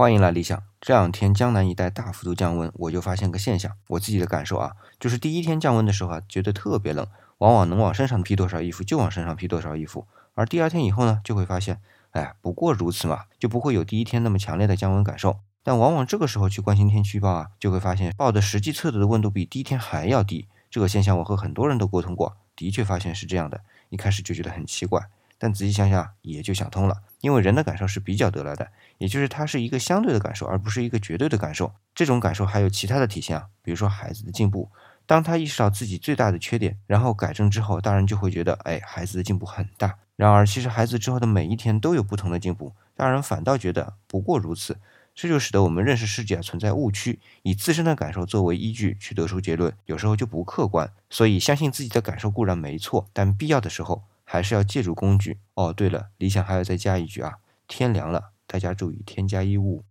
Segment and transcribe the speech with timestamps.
[0.00, 0.62] 欢迎来理想。
[0.80, 11.82] 这两天江南一带大幅度降温，我就发现个现象，我自己的感受啊，就是第一天降温的时候啊，觉得特别冷，往往能往身上披多少衣服就往身上披多少衣服，而第二天以后呢，就会发现，
[12.12, 15.40] 哎，不过如此嘛，就不会有第一天那么强烈的降温感受。
[15.62, 20.48] 但往往这个时候去关心天气预报啊，就会发现报的实际测得的温度比第一天还要低。
[20.70, 23.60] 这个现象我和很多人都沟通过，的确发现是这样的。
[23.90, 25.10] 一开始就觉得很奇怪，
[25.40, 27.02] 但仔细想想也就想通了。
[27.22, 31.72] 因为人的感受是比较得来的，也就是它是一个相对的感受，而不是一个绝对的感受。
[31.94, 34.70] 这种感受还有其他的体现啊，比如说孩子的进步，
[35.06, 39.98] 当他意识到自己最大的缺点，然后改正之后，大人就会觉得，哎，孩子的进步很大。
[40.16, 44.78] 然而，其实孩子之后的每一天都有不同的进步，大人反倒觉得不过如此。
[45.14, 50.90] 这就使得我们认识世界存在误区，以自身的感受作为依据去得出结论，有时候就不客观。
[51.10, 54.04] 所以，相信自己的感受固然没错，但必要的时候。
[54.32, 55.72] 还是要借助工具哦。
[55.72, 59.84] 对了，理想还要再加一句啊，天凉了，大家注意添加衣物。